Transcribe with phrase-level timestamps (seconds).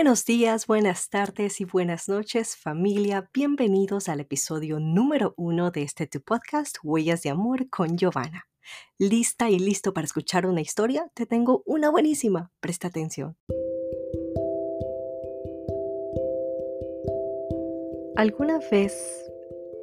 [0.00, 3.28] Buenos días, buenas tardes y buenas noches familia.
[3.34, 8.48] Bienvenidos al episodio número uno de este tu podcast Huellas de Amor con Giovanna.
[8.96, 11.10] ¿Lista y listo para escuchar una historia?
[11.12, 12.50] Te tengo una buenísima.
[12.60, 13.36] Presta atención.
[18.16, 19.30] ¿Alguna vez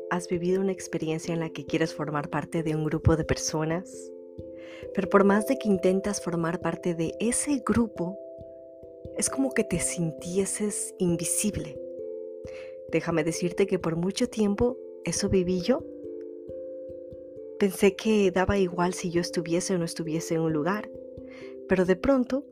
[0.10, 3.88] has vivido una experiencia en la que quieres formar parte de un grupo de personas?
[4.96, 8.18] Pero por más de que intentas formar parte de ese grupo,
[9.18, 11.80] es como que te sintieses invisible.
[12.92, 15.84] Déjame decirte que por mucho tiempo eso viví yo.
[17.60, 20.90] Pensé que daba igual si yo estuviese o no estuviese en un lugar,
[21.68, 22.46] pero de pronto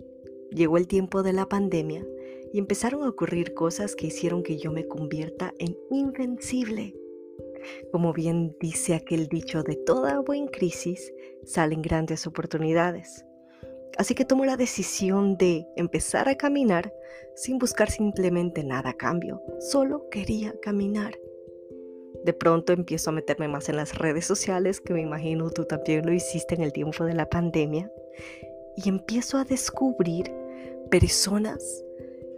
[0.51, 2.05] llegó el tiempo de la pandemia
[2.51, 6.95] y empezaron a ocurrir cosas que hicieron que yo me convierta en invencible.
[7.91, 11.13] Como bien dice aquel dicho, de toda buena crisis
[11.43, 13.25] salen grandes oportunidades.
[13.97, 16.93] Así que tomo la decisión de empezar a caminar
[17.35, 19.41] sin buscar simplemente nada a cambio.
[19.59, 21.17] Solo quería caminar.
[22.23, 26.05] De pronto empiezo a meterme más en las redes sociales, que me imagino tú también
[26.05, 27.91] lo hiciste en el tiempo de la pandemia,
[28.75, 30.33] y empiezo a descubrir
[30.89, 31.83] personas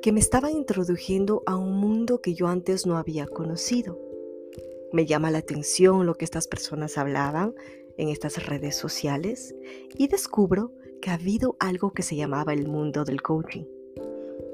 [0.02, 4.00] que me estaban introduciendo a un mundo que yo antes no había conocido.
[4.92, 7.56] Me llama la atención lo que estas personas hablaban
[7.98, 9.56] en estas redes sociales
[9.96, 10.72] y descubro
[11.02, 13.66] que ha habido algo que se llamaba el mundo del coaching.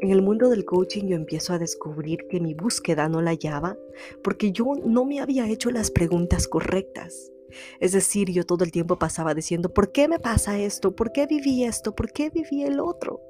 [0.02, 3.78] En el mundo del coaching yo empiezo a descubrir que mi búsqueda no la hallaba
[4.22, 7.32] porque yo no me había hecho las preguntas correctas.
[7.80, 10.96] Es decir, yo todo el tiempo pasaba diciendo, ¿por qué me pasa esto?
[10.96, 11.96] ¿Por qué viví esto?
[11.96, 13.22] ¿Por qué viví el otro?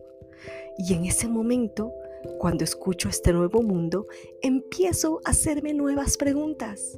[0.77, 1.91] Y en ese momento,
[2.39, 4.07] cuando escucho este nuevo mundo,
[4.41, 6.97] empiezo a hacerme nuevas preguntas.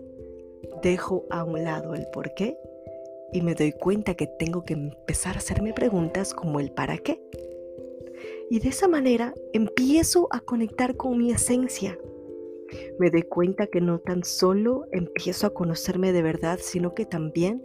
[0.82, 2.58] Dejo a un lado el por qué
[3.32, 7.22] y me doy cuenta que tengo que empezar a hacerme preguntas como el para qué.
[8.50, 11.98] Y de esa manera empiezo a conectar con mi esencia.
[13.00, 17.64] Me doy cuenta que no tan solo empiezo a conocerme de verdad, sino que también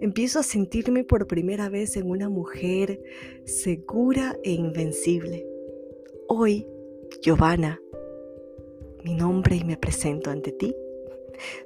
[0.00, 3.00] empiezo a sentirme por primera vez en una mujer
[3.44, 5.46] segura e invencible.
[6.28, 6.66] Hoy,
[7.20, 7.80] Giovanna,
[9.04, 10.74] mi nombre y me presento ante ti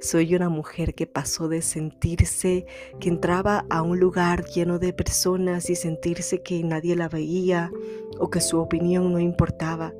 [0.00, 2.66] soy una mujer que pasó de sentirse
[3.00, 7.70] que entraba a un lugar lleno de personas y sentirse que nadie la veía
[8.18, 9.92] o que su opinión no importaba,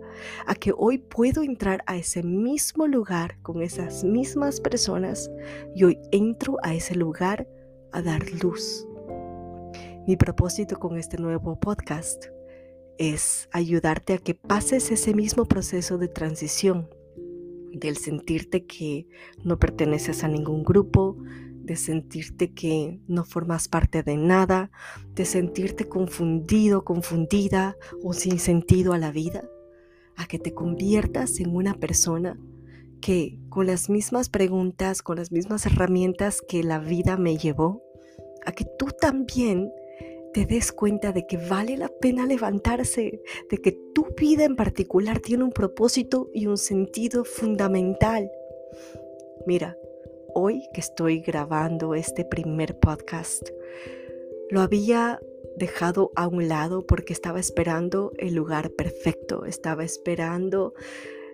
[0.47, 5.31] a que hoy puedo entrar a ese mismo lugar con esas mismas personas
[5.75, 7.47] y hoy entro a ese lugar
[7.93, 8.87] a dar luz.
[10.07, 12.27] Mi propósito con este nuevo podcast
[12.99, 16.89] es ayudarte a que pases ese mismo proceso de transición
[17.79, 19.07] del sentirte que
[19.45, 21.17] no perteneces a ningún grupo,
[21.67, 24.71] de sentirte que no formas parte de nada,
[25.15, 29.45] de sentirte confundido, confundida o sin sentido a la vida,
[30.17, 32.39] a que te conviertas en una persona
[33.01, 37.83] que con las mismas preguntas, con las mismas herramientas que la vida me llevó,
[38.47, 39.71] a que tú también
[40.37, 45.19] te des cuenta de que vale la pena levantarse, de que tu vida en particular
[45.19, 48.31] tiene un propósito y un sentido fundamental.
[49.47, 49.79] Mira,
[50.35, 53.49] hoy que estoy grabando este primer podcast,
[54.51, 55.21] lo había
[55.57, 60.75] dejado a un lado porque estaba esperando el lugar perfecto, estaba esperando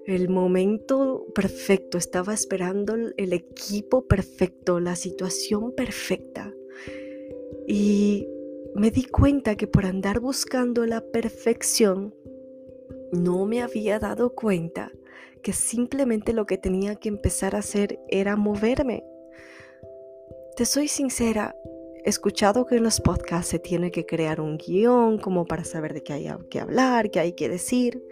[0.07, 6.55] el momento perfecto, estaba esperando el equipo perfecto, la situación perfecta.
[7.67, 8.29] Y
[8.75, 12.15] me di cuenta que por andar buscando la perfección,
[13.13, 14.91] no me había dado cuenta
[15.43, 19.05] que simplemente lo que tenía que empezar a hacer era moverme.
[20.57, 21.55] Te soy sincera,
[22.05, 25.93] he escuchado que en los podcasts se tiene que crear un guion como para saber
[25.93, 28.03] de qué hay que hablar, qué hay que decir,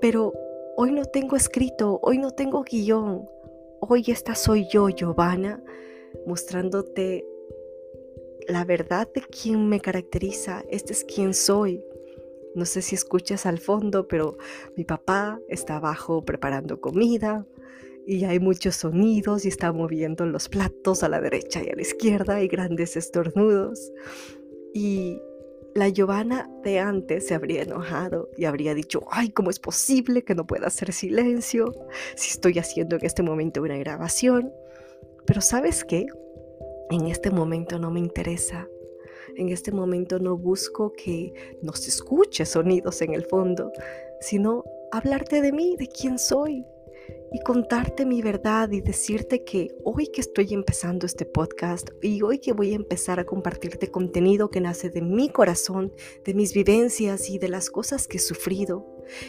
[0.00, 0.32] pero
[0.76, 3.28] hoy no tengo escrito, hoy no tengo guion,
[3.80, 5.62] hoy esta soy yo, Giovanna,
[6.26, 7.24] mostrándote
[8.48, 11.82] la verdad de quién me caracteriza, este es quién soy.
[12.54, 14.36] No sé si escuchas al fondo, pero
[14.76, 17.46] mi papá está abajo preparando comida
[18.06, 21.82] y hay muchos sonidos y está moviendo los platos a la derecha y a la
[21.82, 23.92] izquierda y grandes estornudos.
[24.74, 25.20] Y
[25.74, 30.34] la Giovanna de antes se habría enojado y habría dicho, ay, ¿cómo es posible que
[30.34, 31.72] no pueda hacer silencio
[32.16, 34.52] si estoy haciendo en este momento una grabación?
[35.26, 36.06] Pero ¿sabes qué?
[36.90, 38.68] En este momento no me interesa.
[39.36, 41.32] En este momento no busco que
[41.62, 43.70] nos escuche sonidos en el fondo,
[44.20, 46.66] sino hablarte de mí, de quién soy,
[47.32, 52.40] y contarte mi verdad y decirte que hoy que estoy empezando este podcast y hoy
[52.40, 55.92] que voy a empezar a compartirte contenido que nace de mi corazón,
[56.24, 58.84] de mis vivencias y de las cosas que he sufrido,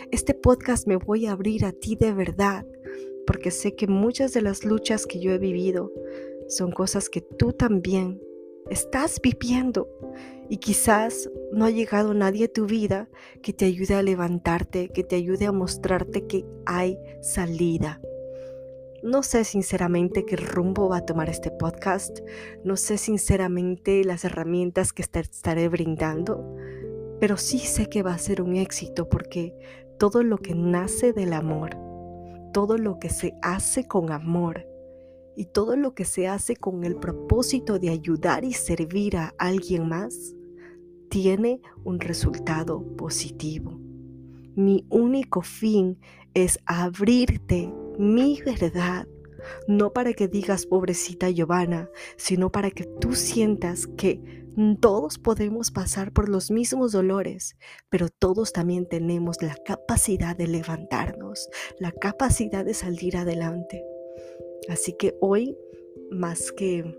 [0.10, 2.66] este podcast me voy a abrir a ti de verdad,
[3.28, 5.92] porque sé que muchas de las luchas que yo he vivido
[6.52, 8.22] son cosas que tú también
[8.70, 9.88] estás viviendo.
[10.50, 13.08] Y quizás no ha llegado nadie a tu vida
[13.42, 18.02] que te ayude a levantarte, que te ayude a mostrarte que hay salida.
[19.02, 22.20] No sé sinceramente qué rumbo va a tomar este podcast,
[22.66, 26.56] no sé sinceramente las herramientas que estaré brindando,
[27.20, 29.56] pero sí sé que va a ser un éxito porque
[29.98, 31.72] todo lo que nace del amor,
[32.54, 34.68] todo lo que se hace con amor,
[35.42, 39.90] y todo lo que se hace con el propósito de ayudar y servir a alguien
[39.90, 40.36] más
[41.10, 43.72] tiene un resultado positivo.
[44.56, 45.98] Mi único fin
[46.36, 49.08] es abrirte mi verdad,
[49.68, 54.46] no para que digas pobrecita Giovanna, sino para que tú sientas que
[54.80, 57.56] todos podemos pasar por los mismos dolores,
[57.90, 61.50] pero todos también tenemos la capacidad de levantarnos,
[61.80, 63.84] la capacidad de salir adelante.
[64.70, 65.58] Así que hoy,
[66.12, 66.98] más que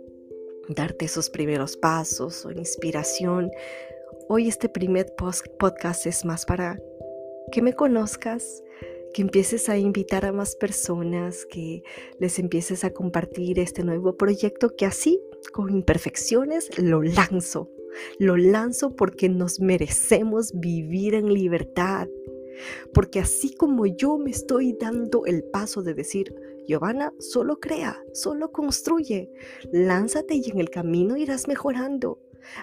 [0.69, 3.51] darte esos primeros pasos o inspiración,
[4.29, 5.15] hoy este primer
[5.59, 6.81] podcast es más para
[7.51, 8.63] que me conozcas,
[9.13, 11.83] que empieces a invitar a más personas, que
[12.19, 15.21] les empieces a compartir este nuevo proyecto que así,
[15.53, 17.71] con imperfecciones, lo lanzo.
[18.19, 22.09] Lo lanzo porque nos merecemos vivir en libertad.
[22.95, 26.35] Porque así como yo me estoy dando el paso de decir,
[26.73, 29.31] Giovanna, solo crea, solo construye,
[29.73, 32.19] lánzate y en el camino irás mejorando.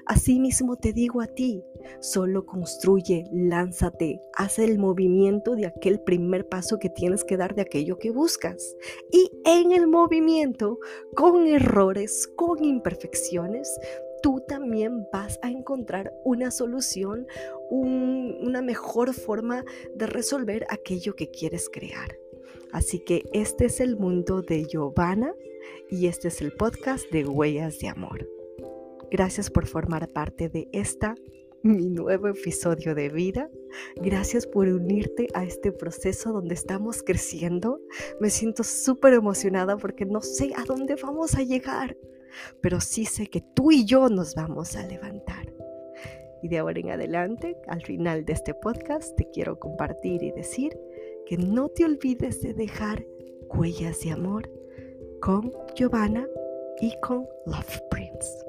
[0.07, 1.63] Asimismo te digo a ti,
[2.00, 7.61] solo construye, lánzate, haz el movimiento de aquel primer paso que tienes que dar de
[7.61, 8.75] aquello que buscas.
[9.11, 10.79] Y en el movimiento,
[11.15, 13.79] con errores, con imperfecciones,
[14.23, 17.27] tú también vas a encontrar una solución,
[17.69, 19.63] una mejor forma
[19.94, 22.09] de resolver aquello que quieres crear.
[22.71, 25.33] Así que este es el mundo de Giovanna
[25.89, 28.30] y este es el podcast de Huellas de Amor.
[29.10, 31.16] Gracias por formar parte de esta,
[31.63, 33.50] mi nuevo episodio de vida.
[33.95, 37.81] Gracias por unirte a este proceso donde estamos creciendo.
[38.19, 41.98] Me siento súper emocionada porque no sé a dónde vamos a llegar,
[42.62, 45.51] pero sí sé que tú y yo nos vamos a levantar.
[46.42, 50.77] Y de ahora en adelante, al final de este podcast, te quiero compartir y decir
[51.30, 53.06] que no te olvides de dejar
[53.50, 54.50] huellas de amor
[55.22, 56.28] con Giovanna
[56.81, 58.48] y con Love Prince.